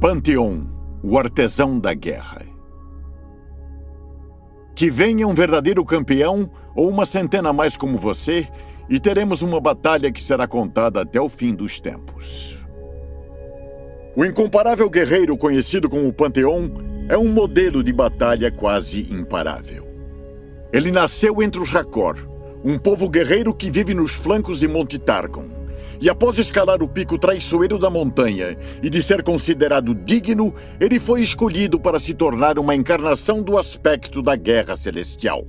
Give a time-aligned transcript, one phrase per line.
[0.00, 0.62] Panteon,
[1.02, 2.40] o artesão da guerra.
[4.74, 8.48] Que venha um verdadeiro campeão ou uma centena mais como você,
[8.88, 12.66] e teremos uma batalha que será contada até o fim dos tempos.
[14.16, 16.70] O incomparável guerreiro conhecido como Panteon
[17.06, 19.86] é um modelo de batalha quase imparável.
[20.72, 22.16] Ele nasceu entre os Hakor,
[22.64, 25.59] um povo guerreiro que vive nos flancos de Monte Targon
[26.00, 31.20] e após escalar o pico traiçoeiro da montanha e de ser considerado digno, ele foi
[31.20, 35.46] escolhido para se tornar uma encarnação do aspecto da guerra celestial.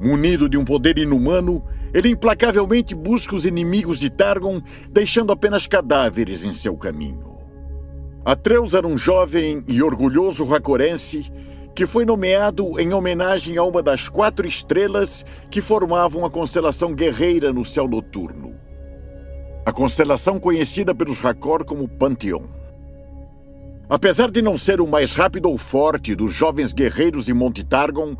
[0.00, 1.62] Munido de um poder inumano,
[1.92, 7.36] ele implacavelmente busca os inimigos de Targon, deixando apenas cadáveres em seu caminho.
[8.24, 11.30] Atreus era um jovem e orgulhoso racorense
[11.74, 17.52] que foi nomeado em homenagem a uma das quatro estrelas que formavam a constelação guerreira
[17.52, 18.51] no céu noturno
[19.64, 22.44] a constelação conhecida pelos Racor como Pantheon.
[23.88, 28.16] Apesar de não ser o mais rápido ou forte dos jovens guerreiros de Monte Targon,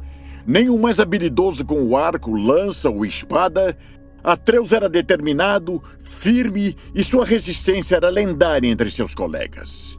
[0.46, 3.76] nem o mais habilidoso com o arco, lança ou espada,
[4.22, 9.98] Atreus era determinado, firme e sua resistência era lendária entre seus colegas.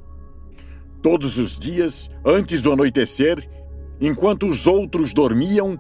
[1.02, 3.46] Todos os dias, antes do anoitecer,
[4.00, 5.78] enquanto os outros dormiam,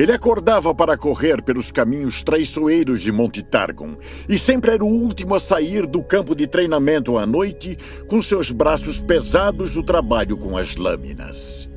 [0.00, 5.34] ele acordava para correr pelos caminhos traiçoeiros de Monte Targon e sempre era o último
[5.34, 7.76] a sair do campo de treinamento à noite
[8.08, 11.68] com seus braços pesados do trabalho com as lâminas.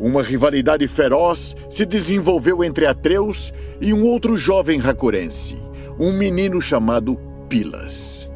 [0.00, 5.54] Uma rivalidade feroz se desenvolveu entre Atreus e um outro jovem racorense,
[6.00, 8.26] um menino chamado Pilas.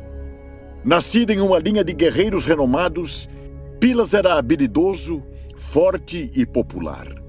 [0.84, 3.26] Nascido em uma linha de guerreiros renomados,
[3.80, 5.22] Pilas era habilidoso,
[5.56, 7.25] forte e popular.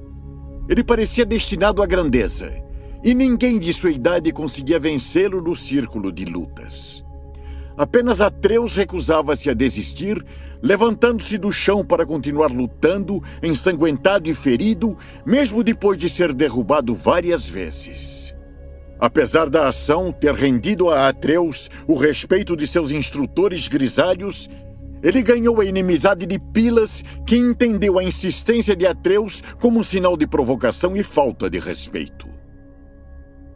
[0.70, 2.62] Ele parecia destinado à grandeza,
[3.04, 7.06] e ninguém de sua idade conseguia vencê-lo no círculo de lutas.
[7.78, 10.26] Apenas Atreus recusava-se a desistir,
[10.62, 17.46] levantando-se do chão para continuar lutando, ensanguentado e ferido, mesmo depois de ser derrubado várias
[17.46, 18.36] vezes.
[19.00, 24.50] Apesar da ação ter rendido a Atreus o respeito de seus instrutores grisalhos,
[25.04, 30.18] ele ganhou a inimizade de Pilas, que entendeu a insistência de Atreus como um sinal
[30.18, 32.28] de provocação e falta de respeito.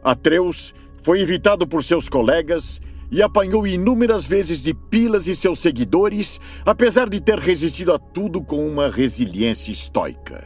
[0.02, 2.80] Atreus foi evitado por seus colegas
[3.10, 8.42] e apanhou inúmeras vezes de Pilas e seus seguidores, apesar de ter resistido a tudo
[8.42, 10.42] com uma resiliência estoica.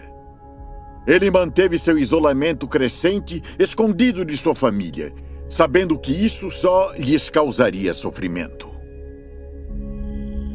[1.07, 5.15] Ele manteve seu isolamento crescente, escondido de sua família,
[5.49, 8.76] sabendo que isso só lhes causaria sofrimento.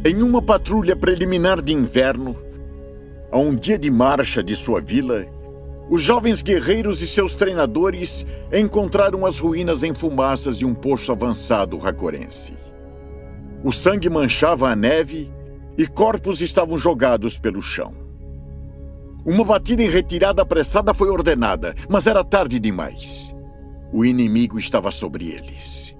[0.03, 2.35] Em uma patrulha preliminar de inverno,
[3.31, 5.27] a um dia de marcha de sua vila,
[5.91, 11.77] os jovens guerreiros e seus treinadores encontraram as ruínas em fumaças de um poço avançado
[11.77, 12.53] racorense.
[13.63, 15.31] O sangue manchava a neve
[15.77, 17.93] e corpos estavam jogados pelo chão.
[19.23, 23.31] Uma batida em retirada apressada foi ordenada, mas era tarde demais.
[23.93, 25.90] O inimigo estava sobre eles.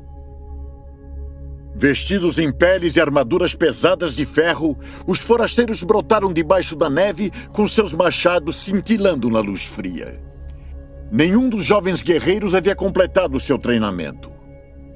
[1.73, 4.77] Vestidos em peles e armaduras pesadas de ferro,
[5.07, 10.21] os forasteiros brotaram debaixo da neve com seus machados cintilando na luz fria.
[11.11, 14.31] Nenhum dos jovens guerreiros havia completado seu treinamento.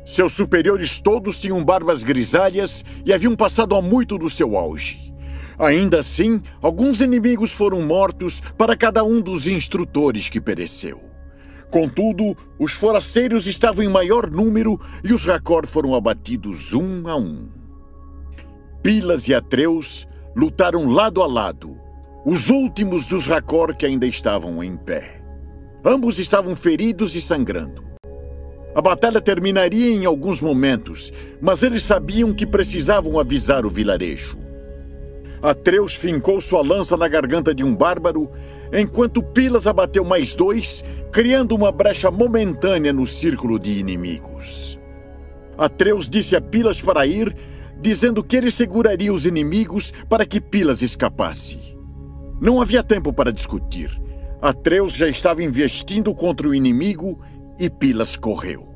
[0.05, 5.13] Seus superiores todos tinham barbas grisalhas e haviam passado há muito do seu auge.
[5.57, 11.14] Ainda assim, alguns inimigos foram mortos para cada um dos instrutores que pereceu.
[11.71, 17.49] Contudo, os forasteiros estavam em maior número e os Racor foram abatidos um a um.
[18.81, 21.77] Pilas e Atreus lutaram lado a lado,
[22.25, 25.21] os últimos dos Racor que ainda estavam em pé.
[25.83, 27.83] Ambos estavam feridos e sangrando.
[28.75, 34.37] A batalha terminaria em alguns momentos, mas eles sabiam que precisavam avisar o vilarejo.
[35.41, 38.29] Atreus fincou sua lança na garganta de um bárbaro,
[38.73, 44.79] enquanto Pilas abateu mais dois criando uma brecha momentânea no círculo de inimigos.
[45.57, 47.33] Atreus disse a Pilas para ir,
[47.79, 51.57] dizendo que ele seguraria os inimigos para que Pilas escapasse.
[52.41, 53.89] Não havia tempo para discutir.
[54.41, 57.19] Atreus já estava investindo contra o inimigo
[57.57, 58.67] e Pilas correu.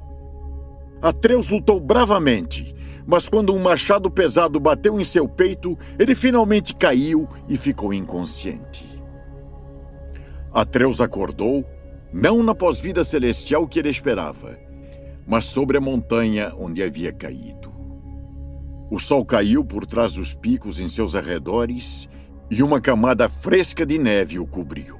[1.01, 2.73] Atreus lutou bravamente,
[3.05, 8.88] mas quando um machado pesado bateu em seu peito, ele finalmente caiu e ficou inconsciente.
[10.53, 11.65] Atreus acordou
[12.11, 14.57] não na pós-vida celestial que ele esperava,
[15.27, 17.71] mas sobre a montanha onde havia caído.
[18.89, 22.09] O sol caiu por trás dos picos em seus arredores
[22.49, 24.97] e uma camada fresca de neve o cobriu.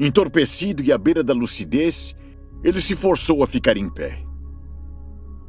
[0.00, 2.16] Entorpecido e à beira da lucidez,
[2.64, 4.18] ele se forçou a ficar em pé.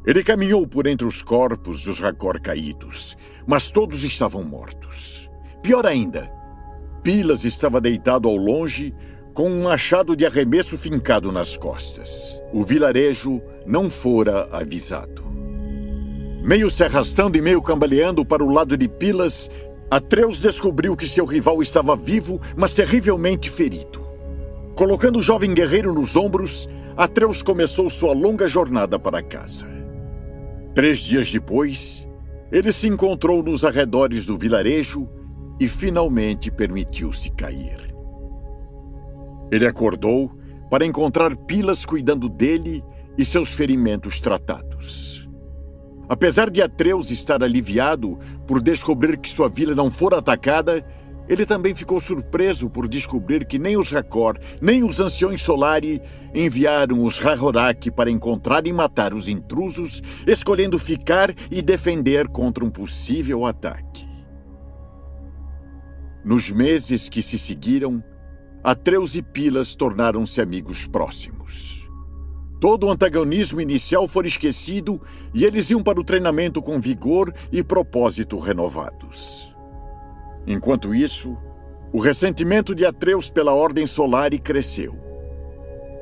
[0.05, 5.29] Ele caminhou por entre os corpos dos Racor caídos, mas todos estavam mortos.
[5.61, 6.31] Pior ainda,
[7.07, 8.93] Pilas estava deitado ao longe,
[9.33, 12.37] com um machado de arremesso fincado nas costas.
[12.51, 15.23] O vilarejo não fora avisado.
[16.43, 19.49] Meio se arrastando e meio cambaleando para o lado de Pilas,
[19.89, 24.05] Atreus descobriu que seu rival estava vivo, mas terrivelmente ferido.
[24.75, 26.67] Colocando o jovem guerreiro nos ombros,
[26.97, 29.65] Atreus começou sua longa jornada para casa.
[30.75, 32.05] Três dias depois,
[32.51, 35.07] ele se encontrou nos arredores do vilarejo
[35.59, 37.93] e finalmente permitiu-se cair.
[39.51, 40.31] Ele acordou
[40.69, 42.83] para encontrar Pilas cuidando dele
[43.17, 45.27] e seus ferimentos tratados.
[46.09, 50.85] Apesar de Atreus estar aliviado por descobrir que sua vila não fora atacada,
[51.27, 56.01] ele também ficou surpreso por descobrir que nem os Rakor, nem os anciões Solari
[56.33, 62.69] enviaram os Rahorak para encontrar e matar os intrusos, escolhendo ficar e defender contra um
[62.69, 63.86] possível ataque.
[66.27, 68.03] Nos meses que se seguiram,
[68.61, 71.89] Atreus e Pilas tornaram-se amigos próximos.
[72.59, 75.01] Todo o antagonismo inicial foi esquecido
[75.33, 79.55] e eles iam para o treinamento com vigor e propósito renovados.
[80.45, 81.37] Enquanto isso,
[81.93, 84.99] o ressentimento de Atreus pela Ordem Solar cresceu.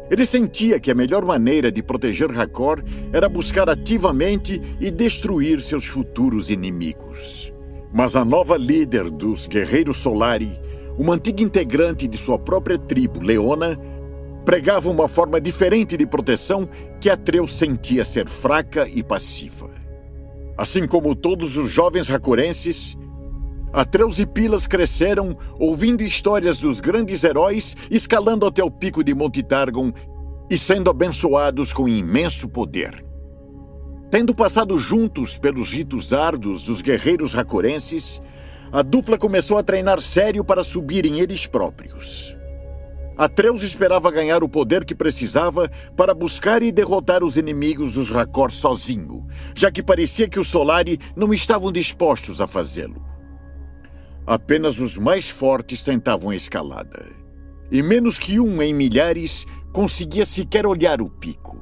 [0.09, 2.83] Ele sentia que a melhor maneira de proteger Hakor
[3.13, 7.54] era buscar ativamente e destruir seus futuros inimigos.
[7.93, 10.59] Mas a nova líder dos Guerreiros Solari,
[10.97, 13.79] uma antiga integrante de sua própria tribo, Leona,
[14.45, 16.69] pregava uma forma diferente de proteção
[17.01, 19.69] que Atreus sentia ser fraca e passiva.
[20.57, 22.95] Assim como todos os jovens racorenses,
[23.73, 29.43] Atreus e Pilas cresceram ouvindo histórias dos grandes heróis escalando até o pico de Monte
[29.43, 29.91] Targon
[30.49, 33.04] e sendo abençoados com imenso poder.
[34.15, 38.21] Tendo passado juntos pelos ritos árduos dos guerreiros racorenses,
[38.71, 42.33] a dupla começou a treinar sério para subirem eles próprios.
[43.17, 48.51] Atreus esperava ganhar o poder que precisava para buscar e derrotar os inimigos dos Racor
[48.51, 53.03] sozinho, já que parecia que os Solari não estavam dispostos a fazê-lo.
[54.25, 57.05] Apenas os mais fortes tentavam a escalada.
[57.69, 61.61] E menos que um em milhares conseguia sequer olhar o pico.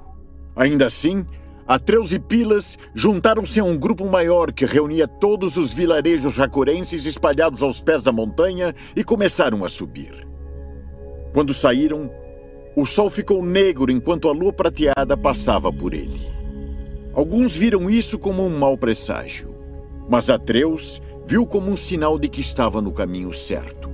[0.56, 1.26] Ainda assim,
[1.66, 7.64] Atreus e Pilas juntaram-se a um grupo maior que reunia todos os vilarejos racorenses espalhados
[7.64, 10.28] aos pés da montanha e começaram a subir.
[11.34, 12.12] Quando saíram,
[12.76, 16.20] o sol ficou negro enquanto a lua prateada passava por ele.
[17.14, 19.56] Alguns viram isso como um mau presságio,
[20.10, 23.90] mas Atreus viu como um sinal de que estava no caminho certo,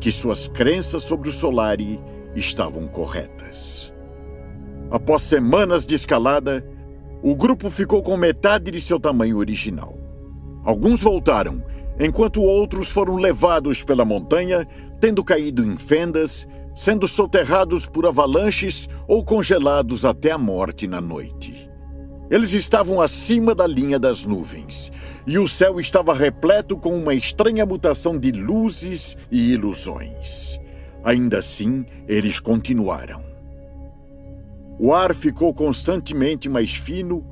[0.00, 2.00] que suas crenças sobre o Solari
[2.34, 3.92] estavam corretas.
[4.90, 6.64] Após semanas de escalada,
[7.22, 9.96] o grupo ficou com metade de seu tamanho original.
[10.64, 11.62] Alguns voltaram,
[11.98, 14.66] enquanto outros foram levados pela montanha,
[15.00, 21.70] tendo caído em fendas, sendo soterrados por avalanches ou congelados até a morte na noite.
[22.30, 24.90] Eles estavam acima da linha das nuvens,
[25.26, 30.58] e o céu estava repleto com uma estranha mutação de luzes e ilusões.
[31.04, 33.31] Ainda assim, eles continuaram.
[34.78, 37.24] O ar ficou constantemente mais fino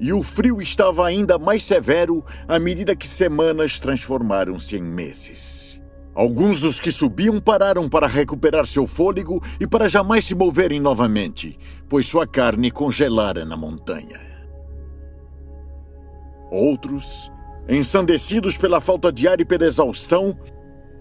[0.00, 5.80] e o frio estava ainda mais severo à medida que semanas transformaram-se em meses.
[6.14, 11.56] Alguns dos que subiam pararam para recuperar seu fôlego e para jamais se moverem novamente,
[11.88, 14.18] pois sua carne congelara na montanha.
[16.50, 17.30] Outros,
[17.68, 20.36] ensandecidos pela falta de ar e pela exaustão,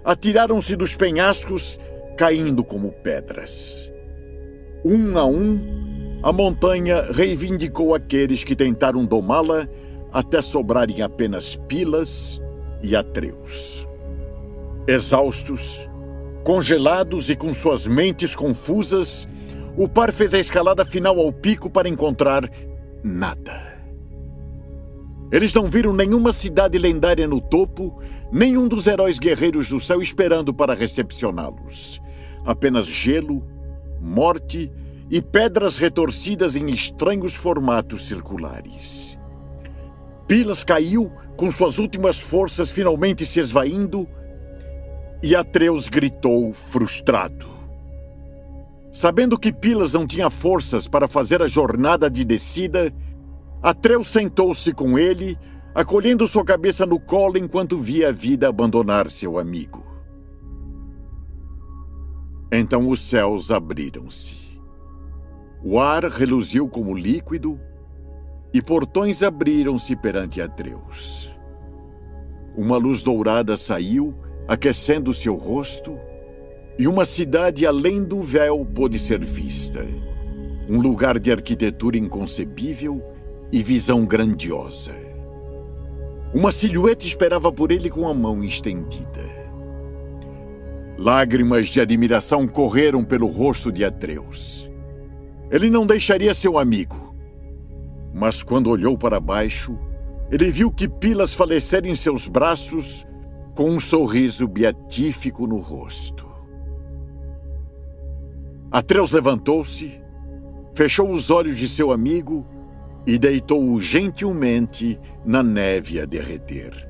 [0.03, 1.79] atiraram-se dos penhascos,
[2.15, 3.91] caindo como pedras.
[4.84, 9.67] Um a um, a montanha reivindicou aqueles que tentaram domá-la
[10.12, 12.41] até sobrarem apenas Pilas
[12.81, 13.88] e Atreus.
[14.88, 15.88] Exaustos,
[16.43, 19.27] congelados e com suas mentes confusas,
[19.75, 22.50] o par fez a escalada final ao pico para encontrar
[23.03, 23.77] nada.
[25.31, 30.53] Eles não viram nenhuma cidade lendária no topo, nenhum dos heróis guerreiros do céu esperando
[30.53, 32.01] para recepcioná-los.
[32.46, 33.43] Apenas gelo,
[34.08, 34.72] morte
[35.10, 39.18] e pedras retorcidas em estranhos formatos circulares.
[40.28, 44.08] Pilas caiu, com suas últimas forças finalmente se esvaindo,
[45.22, 47.48] e Atreus gritou frustrado.
[48.92, 52.94] Sabendo que Pilas não tinha forças para fazer a jornada de descida,
[53.62, 55.38] Atreus sentou-se com ele,
[55.74, 59.87] acolhendo sua cabeça no colo enquanto via a vida abandonar seu amigo.
[62.51, 64.38] Então os céus abriram-se.
[65.63, 67.60] O ar reluziu como líquido
[68.54, 71.36] e portões abriram-se perante Atreus.
[72.56, 74.16] Uma luz dourada saiu,
[74.48, 75.98] aquecendo seu rosto,
[76.80, 79.86] e uma cidade além do véu pôde ser vista.
[80.70, 83.04] Um lugar de arquitetura inconcebível
[83.51, 84.96] e visão grandiosa.
[86.34, 89.37] Uma silhueta esperava por ele com a mão estendida.
[90.98, 94.68] Lágrimas de admiração correram pelo rosto de Atreus.
[95.51, 97.16] Ele não deixaria seu amigo.
[98.12, 99.77] Mas quando olhou para baixo,
[100.32, 103.06] ele viu que Pilas falecera em seus braços
[103.56, 106.27] com um sorriso beatífico no rosto.
[108.72, 110.01] Atreus levantou-se,
[110.74, 112.44] fechou os olhos de seu amigo
[113.06, 116.89] e deitou-o gentilmente na neve a derreter.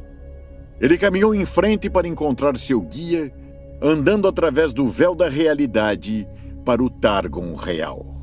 [0.79, 3.33] Ele caminhou em frente para encontrar seu guia
[3.81, 6.27] andando através do véu da realidade
[6.65, 8.17] para o Targon real.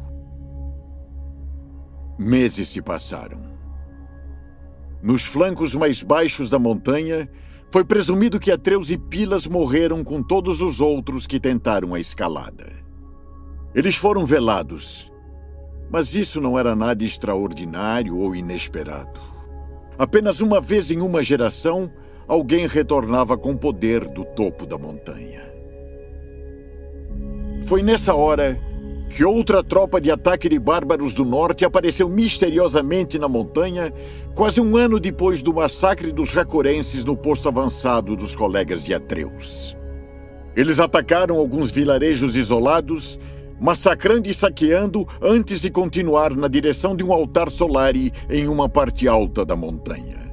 [2.19, 3.41] Meses se passaram.
[5.03, 7.29] Nos flancos mais baixos da montanha,
[7.71, 12.67] foi presumido que Atreus e Pilas morreram com todos os outros que tentaram a escalada.
[13.75, 15.11] Eles foram velados,
[15.91, 19.21] mas isso não era nada extraordinário ou inesperado.
[19.99, 21.91] Apenas uma vez em uma geração,
[22.27, 25.43] alguém retornava com poder do topo da montanha.
[27.67, 28.59] Foi nessa hora
[29.09, 33.93] que outra tropa de ataque de bárbaros do norte apareceu misteriosamente na montanha,
[34.35, 39.77] quase um ano depois do massacre dos racorenses no posto avançado dos colegas de Atreus.
[40.57, 43.19] Eles atacaram alguns vilarejos isolados,
[43.61, 49.07] massacrando e saqueando antes de continuar na direção de um altar solari em uma parte
[49.07, 50.24] alta da montanha.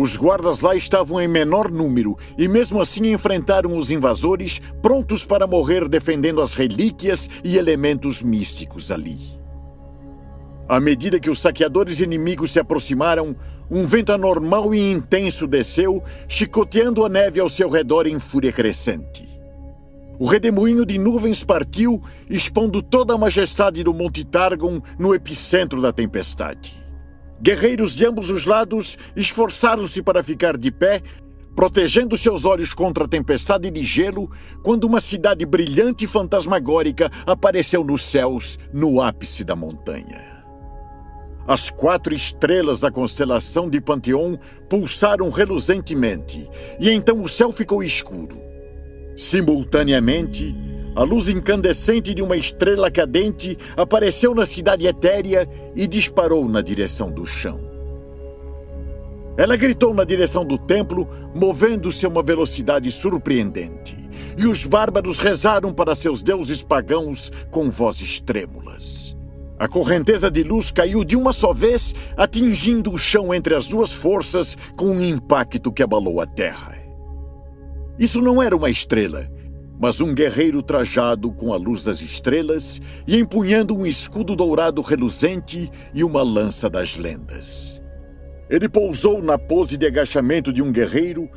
[0.00, 5.44] Os guardas lá estavam em menor número e, mesmo assim, enfrentaram os invasores, prontos para
[5.44, 9.18] morrer defendendo as relíquias e elementos místicos ali.
[10.68, 13.34] À medida que os saqueadores inimigos se aproximaram,
[13.68, 19.28] um vento anormal e intenso desceu, chicoteando a neve ao seu redor em fúria crescente.
[20.16, 22.00] O redemoinho de nuvens partiu,
[22.30, 26.77] expondo toda a majestade do Monte Targon no epicentro da tempestade.
[27.40, 31.02] Guerreiros de ambos os lados esforçaram-se para ficar de pé,
[31.54, 34.30] protegendo seus olhos contra a tempestade de gelo,
[34.62, 40.38] quando uma cidade brilhante e fantasmagórica apareceu nos céus, no ápice da montanha.
[41.46, 44.36] As quatro estrelas da constelação de Panteon
[44.68, 48.38] pulsaram reluzentemente, e então o céu ficou escuro.
[49.16, 50.54] Simultaneamente,
[50.94, 57.10] a luz incandescente de uma estrela cadente apareceu na cidade etérea e disparou na direção
[57.10, 57.60] do chão.
[59.36, 63.96] Ela gritou na direção do templo, movendo-se a uma velocidade surpreendente.
[64.36, 69.16] E os bárbaros rezaram para seus deuses pagãos com vozes trêmulas.
[69.56, 73.92] A correnteza de luz caiu de uma só vez, atingindo o chão entre as duas
[73.92, 76.76] forças com um impacto que abalou a terra.
[77.98, 79.28] Isso não era uma estrela,
[79.78, 85.70] mas um guerreiro trajado com a luz das estrelas e empunhando um escudo dourado reluzente
[85.94, 87.80] e uma lança das lendas.
[88.50, 91.28] Ele pousou na pose de agachamento de um guerreiro,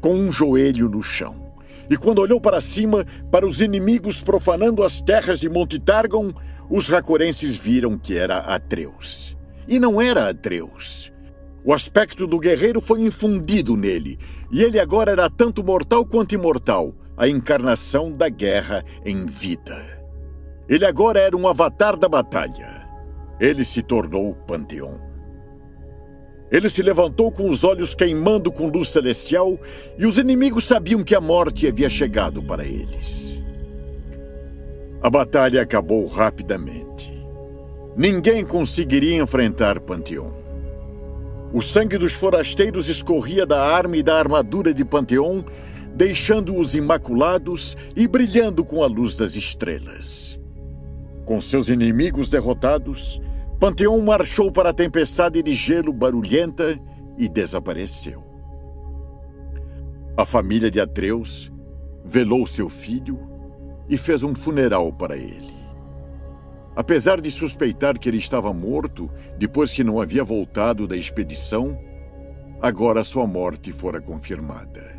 [0.00, 1.46] com um joelho no chão.
[1.88, 6.32] E quando olhou para cima, para os inimigos profanando as terras de Monte Targon,
[6.68, 9.36] os racorenses viram que era Atreus.
[9.68, 11.12] E não era Atreus.
[11.64, 14.18] O aspecto do guerreiro foi infundido nele,
[14.50, 19.96] e ele agora era tanto mortal quanto imortal a encarnação da guerra em vida.
[20.68, 22.86] Ele agora era um avatar da batalha.
[23.40, 25.00] Ele se tornou Panteão.
[26.50, 29.58] Ele se levantou com os olhos queimando com luz celestial
[29.98, 33.40] e os inimigos sabiam que a morte havia chegado para eles.
[35.02, 37.12] A batalha acabou rapidamente.
[37.96, 40.34] Ninguém conseguiria enfrentar Panteão.
[41.52, 45.44] O sangue dos forasteiros escorria da arma e da armadura de Panteão
[45.96, 50.38] deixando-os imaculados e brilhando com a luz das estrelas.
[51.24, 53.20] Com seus inimigos derrotados,
[53.58, 56.78] Panteão marchou para a tempestade de gelo barulhenta
[57.16, 58.22] e desapareceu.
[60.18, 61.50] A família de Atreus
[62.04, 63.18] velou seu filho
[63.88, 65.56] e fez um funeral para ele.
[66.76, 71.78] Apesar de suspeitar que ele estava morto depois que não havia voltado da expedição,
[72.60, 74.95] agora sua morte fora confirmada.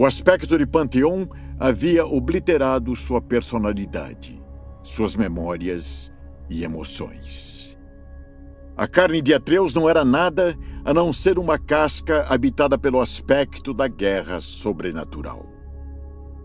[0.00, 1.26] O aspecto de Panteon
[1.58, 4.40] havia obliterado sua personalidade,
[4.80, 6.12] suas memórias
[6.48, 7.76] e emoções.
[8.76, 13.74] A carne de Atreus não era nada a não ser uma casca habitada pelo aspecto
[13.74, 15.44] da guerra sobrenatural.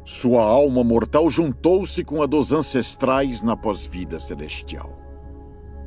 [0.03, 4.99] Sua alma mortal juntou-se com a dos ancestrais na pós-vida celestial.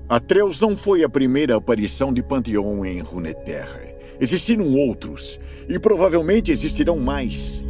[0.09, 3.86] Atreus não foi a primeira aparição de Panteão em Runeterra.
[4.21, 7.65] Existiram outros, e provavelmente existirão mais.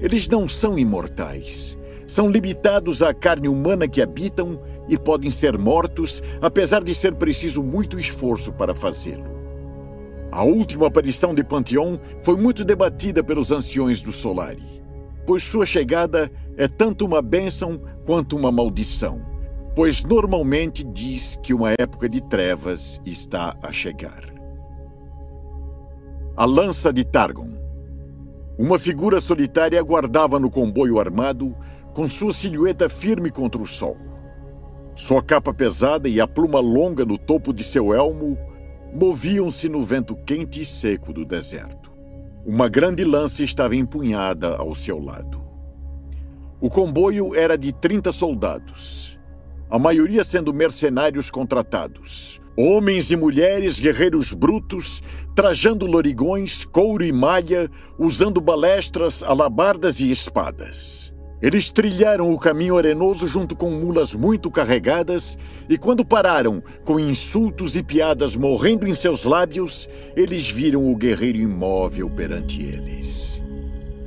[0.00, 1.78] Eles não são imortais.
[2.06, 7.62] São limitados à carne humana que habitam e podem ser mortos, apesar de ser preciso
[7.62, 9.30] muito esforço para fazê-lo.
[10.30, 14.82] A última aparição de Panteão foi muito debatida pelos anciões do Solari,
[15.26, 19.20] pois sua chegada é tanto uma bênção quanto uma maldição,
[19.74, 24.31] pois normalmente diz que uma época de trevas está a chegar.
[26.34, 27.50] A lança de Targon.
[28.58, 31.54] Uma figura solitária aguardava no comboio armado,
[31.92, 33.98] com sua silhueta firme contra o sol.
[34.94, 38.38] Sua capa pesada e a pluma longa no topo de seu elmo
[38.94, 41.92] moviam-se no vento quente e seco do deserto.
[42.46, 45.42] Uma grande lança estava empunhada ao seu lado.
[46.58, 49.20] O comboio era de 30 soldados,
[49.68, 52.41] a maioria sendo mercenários contratados.
[52.56, 55.02] Homens e mulheres, guerreiros brutos,
[55.34, 61.14] trajando lorigões, couro e malha, usando balestras, alabardas e espadas.
[61.40, 67.74] Eles trilharam o caminho arenoso junto com mulas muito carregadas, e quando pararam, com insultos
[67.74, 73.42] e piadas morrendo em seus lábios, eles viram o guerreiro imóvel perante eles.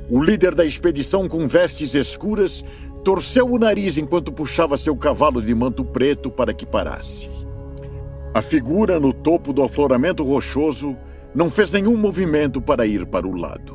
[0.08, 2.64] O líder da expedição, com vestes escuras,
[3.04, 7.45] torceu o nariz enquanto puxava seu cavalo de manto preto para que parasse.
[8.36, 10.94] A figura no topo do afloramento rochoso
[11.34, 13.74] não fez nenhum movimento para ir para o lado.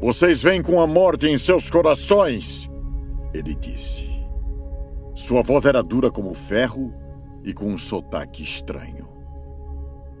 [0.00, 2.68] Vocês vêm com a morte em seus corações,
[3.32, 4.10] ele disse.
[5.14, 6.92] Sua voz era dura como ferro
[7.44, 9.08] e com um sotaque estranho.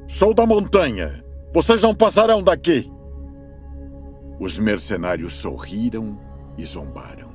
[0.06, 1.24] Sou da montanha.
[1.52, 2.88] Vocês não passarão daqui.
[4.38, 6.16] Os mercenários sorriram
[6.56, 7.30] e zombaram.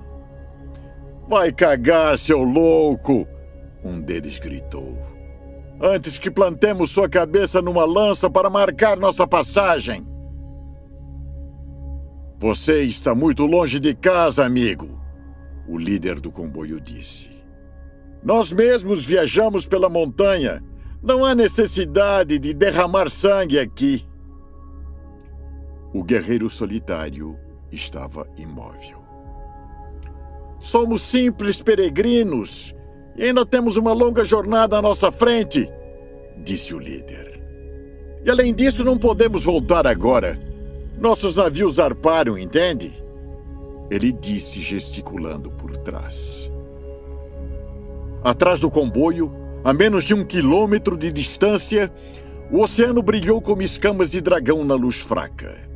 [1.27, 3.27] Vai cagar, seu louco!
[3.83, 5.12] Um deles gritou.
[5.85, 10.07] Antes que plantemos sua cabeça numa lança para marcar nossa passagem.
[12.39, 14.97] Você está muito longe de casa, amigo,
[15.67, 17.29] o líder do comboio disse.
[18.23, 20.63] Nós mesmos viajamos pela montanha.
[21.01, 24.07] Não há necessidade de derramar sangue aqui.
[25.93, 27.37] O guerreiro solitário
[27.69, 29.03] estava imóvel.
[30.61, 32.73] Somos simples peregrinos
[33.15, 35.69] e ainda temos uma longa jornada à nossa frente,
[36.37, 37.39] disse o líder.
[38.25, 40.39] E além disso, não podemos voltar agora.
[40.99, 42.93] Nossos navios zarparam, entende?
[43.91, 46.51] Ele disse, gesticulando por trás.
[48.23, 49.31] Atrás do comboio,
[49.63, 51.91] a menos de um quilômetro de distância,
[52.51, 55.72] o oceano brilhou como escamas de dragão na luz fraca.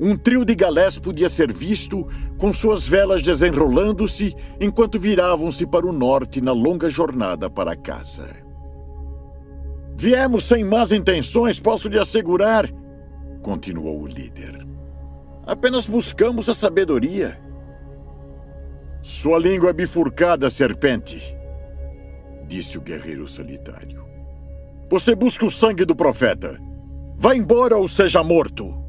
[0.00, 2.06] Um trio de galés podia ser visto
[2.38, 8.28] com suas velas desenrolando-se enquanto viravam-se para o norte na longa jornada para casa.
[9.96, 12.70] Viemos sem más intenções, posso lhe assegurar,
[13.42, 14.64] continuou o líder.
[15.44, 17.40] Apenas buscamos a sabedoria.
[19.02, 21.36] Sua língua é bifurcada, serpente,
[22.46, 24.06] disse o guerreiro solitário.
[24.88, 26.56] Você busca o sangue do profeta.
[27.16, 28.87] Vá embora ou seja morto.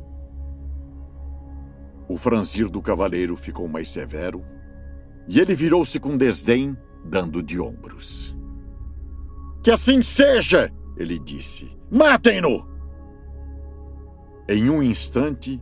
[2.09, 4.43] O franzir do cavaleiro ficou mais severo
[5.27, 8.35] e ele virou-se com desdém, dando de ombros.
[9.63, 11.69] Que assim seja, ele disse.
[11.91, 12.67] Matem-no!
[14.47, 15.61] Em um instante,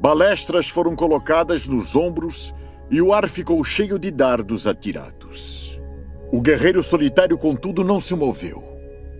[0.00, 2.52] balestras foram colocadas nos ombros
[2.90, 5.80] e o ar ficou cheio de dardos atirados.
[6.32, 8.66] O guerreiro solitário, contudo, não se moveu.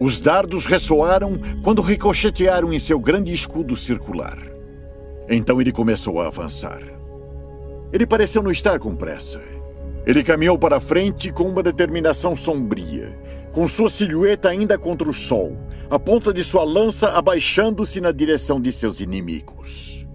[0.01, 4.58] Os dardos ressoaram quando ricochetearam em seu grande escudo circular.
[5.29, 6.81] Então ele começou a avançar.
[7.93, 9.41] Ele pareceu não estar com pressa.
[10.07, 13.19] Ele caminhou para frente com uma determinação sombria,
[13.53, 15.57] com sua silhueta ainda contra o sol,
[15.91, 20.07] a ponta de sua lança abaixando-se na direção de seus inimigos.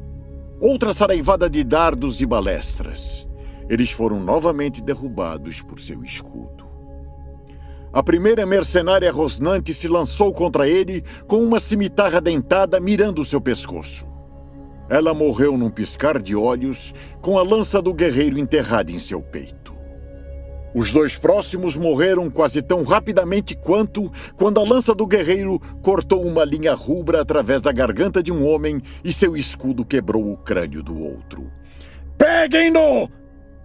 [0.60, 3.28] Outra saraivada de dardos e balestras.
[3.69, 6.63] Eles foram novamente derrubados por seu escudo.
[7.91, 14.12] A primeira mercenária rosnante se lançou contra ele com uma cimitarra dentada mirando seu pescoço.
[14.89, 19.74] Ela morreu num piscar de olhos, com a lança do guerreiro enterrada em seu peito.
[20.76, 26.43] Os dois próximos morreram quase tão rapidamente quanto quando a lança do guerreiro cortou uma
[26.43, 30.98] linha rubra através da garganta de um homem e seu escudo quebrou o crânio do
[30.98, 31.52] outro.
[32.17, 33.08] Peguem-no!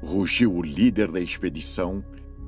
[0.03, 2.05] rugiu o líder da expedição,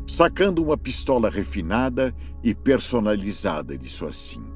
[0.06, 4.49] sacando uma pistola refinada e personalizada de sua cinta.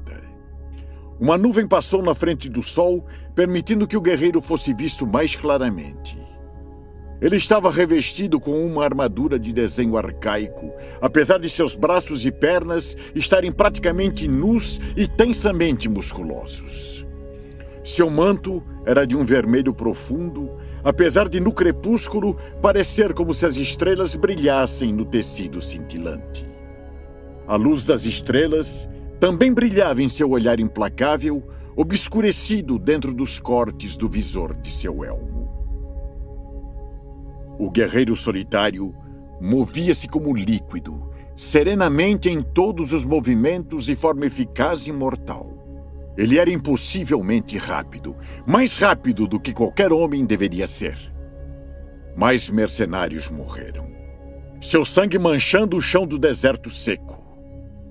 [1.19, 6.17] Uma nuvem passou na frente do sol, permitindo que o guerreiro fosse visto mais claramente.
[7.21, 12.97] Ele estava revestido com uma armadura de desenho arcaico, apesar de seus braços e pernas
[13.15, 17.07] estarem praticamente nus e tensamente musculosos.
[17.81, 20.51] Seu manto era de um vermelho profundo,
[20.83, 26.45] apesar de no crepúsculo parecer como se as estrelas brilhassem no tecido cintilante.
[27.47, 31.43] A luz das estrelas também brilhava em seu olhar implacável,
[31.75, 35.49] obscurecido dentro dos cortes do visor de seu elmo.
[37.57, 38.93] O guerreiro solitário
[39.39, 45.51] movia-se como líquido, serenamente em todos os movimentos e forma eficaz e mortal.
[46.17, 50.97] Ele era impossivelmente rápido, mais rápido do que qualquer homem deveria ser.
[52.15, 53.91] Mais mercenários morreram,
[54.61, 57.24] seu sangue manchando o chão do deserto seco.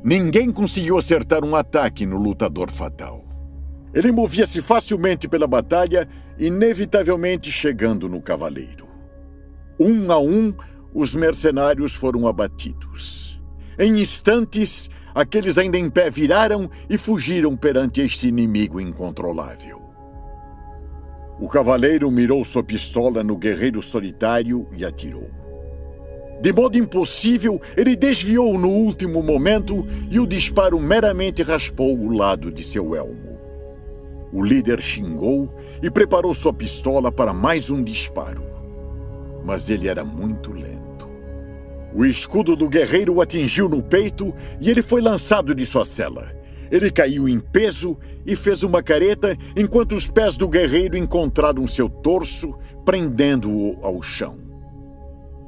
[0.05, 3.25] Ninguém conseguiu acertar um ataque no lutador fatal.
[3.95, 6.07] Ele movia-se facilmente pela batalha,
[6.39, 8.87] inevitavelmente chegando no cavaleiro.
[9.81, 10.53] Um a um,
[10.93, 13.41] os mercenários foram abatidos.
[13.79, 19.81] Em instantes, aqueles ainda em pé viraram e fugiram perante este inimigo incontrolável.
[21.41, 25.44] O cavaleiro mirou sua pistola no guerreiro solitário e atirou.
[26.45, 32.53] De modo impossível, ele desviou no último momento e o disparo meramente raspou o lado
[32.53, 33.39] de seu elmo.
[34.31, 35.49] O líder xingou
[35.83, 38.45] e preparou sua pistola para mais um disparo.
[39.43, 41.09] Mas ele era muito lento.
[41.95, 46.31] O escudo do guerreiro o atingiu no peito e ele foi lançado de sua cela.
[46.71, 51.89] Ele caiu em peso e fez uma careta enquanto os pés do guerreiro encontraram seu
[51.89, 52.53] torso,
[52.85, 54.44] prendendo-o ao chão.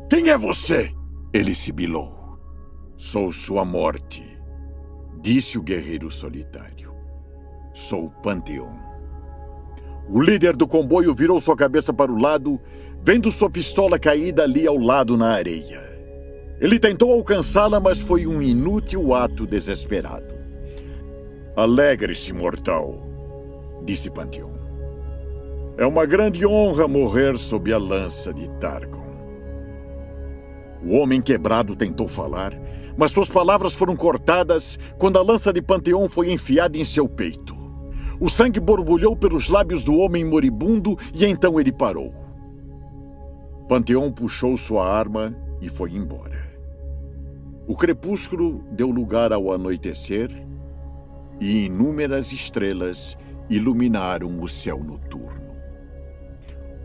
[0.09, 0.93] Quem é você?
[1.33, 2.39] Ele sibilou.
[2.97, 4.23] Sou sua morte,
[5.21, 6.95] disse o guerreiro solitário.
[7.75, 8.77] Sou Panteon.
[10.09, 12.61] O líder do comboio virou sua cabeça para o lado,
[13.03, 15.81] vendo sua pistola caída ali ao lado na areia.
[16.61, 20.33] Ele tentou alcançá-la, mas foi um inútil ato desesperado.
[21.57, 23.03] Alegre-se, mortal,
[23.85, 24.55] disse Panteon.
[25.77, 29.06] É uma grande honra morrer sob a lança de Targon.
[30.87, 32.53] O homem quebrado tentou falar,
[32.97, 37.57] mas suas palavras foram cortadas quando a lança de Panteon foi enfiada em seu peito.
[38.21, 42.15] O sangue borbulhou pelos lábios do homem moribundo e então ele parou.
[43.69, 46.41] Panteão puxou sua arma e foi embora.
[47.67, 50.31] O crepúsculo deu lugar ao anoitecer
[51.41, 53.19] e inúmeras estrelas
[53.51, 55.46] iluminaram o céu noturno.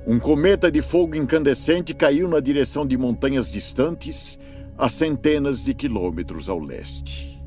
[0.05, 4.37] Um cometa de fogo incandescente caiu na direção de montanhas distantes,
[4.77, 7.39] a centenas de quilômetros ao leste.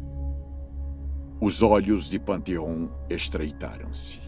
[1.41, 4.21] Os olhos de Panteon estreitaram-se.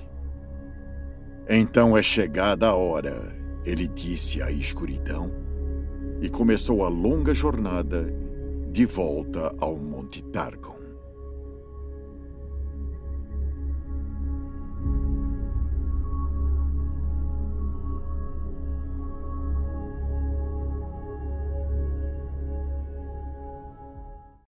[1.49, 3.33] Então é chegada a hora,
[3.65, 5.31] ele disse à escuridão,
[6.21, 8.13] e começou a longa jornada
[8.73, 10.76] de volta ao Monte Targon.